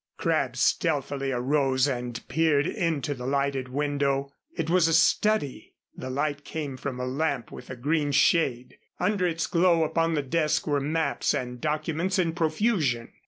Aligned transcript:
Crabb 0.17 0.57
stealthily 0.57 1.31
arose 1.31 1.87
and 1.87 2.27
peered 2.27 2.65
into 2.65 3.13
the 3.13 3.27
lighted 3.27 3.69
window. 3.69 4.31
It 4.57 4.67
was 4.67 4.87
a 4.87 4.95
study. 4.95 5.75
The 5.95 6.09
light 6.09 6.43
came 6.43 6.75
from 6.75 6.99
a 6.99 7.05
lamp 7.05 7.51
with 7.51 7.69
a 7.69 7.75
green 7.75 8.11
shade. 8.11 8.79
Under 8.99 9.27
its 9.27 9.45
glow 9.45 9.83
upon 9.83 10.15
the 10.15 10.23
desk 10.23 10.65
were 10.65 10.79
maps 10.81 11.35
and 11.35 11.61
documents 11.61 12.17
in 12.17 12.33
profusion. 12.33 13.09